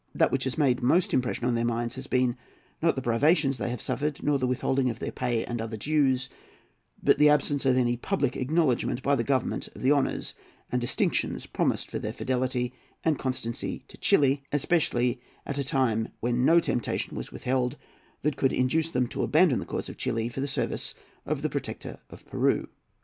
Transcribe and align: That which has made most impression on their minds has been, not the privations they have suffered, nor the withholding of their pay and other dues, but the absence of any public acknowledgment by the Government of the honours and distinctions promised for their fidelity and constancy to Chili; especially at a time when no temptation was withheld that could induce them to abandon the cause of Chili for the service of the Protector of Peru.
That 0.15 0.31
which 0.31 0.45
has 0.45 0.57
made 0.57 0.81
most 0.81 1.13
impression 1.13 1.45
on 1.45 1.53
their 1.53 1.63
minds 1.63 1.93
has 1.93 2.07
been, 2.07 2.35
not 2.81 2.95
the 2.95 3.03
privations 3.03 3.59
they 3.59 3.69
have 3.69 3.83
suffered, 3.83 4.23
nor 4.23 4.39
the 4.39 4.47
withholding 4.47 4.89
of 4.89 4.97
their 4.97 5.11
pay 5.11 5.45
and 5.45 5.61
other 5.61 5.77
dues, 5.77 6.27
but 7.03 7.19
the 7.19 7.29
absence 7.29 7.67
of 7.67 7.77
any 7.77 7.95
public 7.97 8.35
acknowledgment 8.35 9.03
by 9.03 9.15
the 9.15 9.23
Government 9.23 9.67
of 9.75 9.83
the 9.83 9.91
honours 9.91 10.33
and 10.71 10.81
distinctions 10.81 11.45
promised 11.45 11.91
for 11.91 11.99
their 11.99 12.13
fidelity 12.13 12.73
and 13.03 13.19
constancy 13.19 13.83
to 13.89 13.97
Chili; 13.99 14.41
especially 14.51 15.21
at 15.45 15.59
a 15.59 15.63
time 15.63 16.07
when 16.19 16.43
no 16.45 16.59
temptation 16.59 17.15
was 17.15 17.31
withheld 17.31 17.77
that 18.23 18.37
could 18.37 18.53
induce 18.53 18.89
them 18.89 19.05
to 19.09 19.21
abandon 19.21 19.59
the 19.59 19.67
cause 19.67 19.87
of 19.87 19.97
Chili 19.97 20.29
for 20.29 20.41
the 20.41 20.47
service 20.47 20.95
of 21.27 21.43
the 21.43 21.49
Protector 21.51 21.99
of 22.09 22.25
Peru. 22.25 22.67